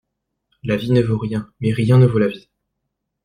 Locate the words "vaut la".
2.07-2.27